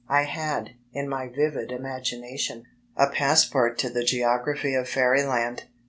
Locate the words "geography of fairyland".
4.03-5.65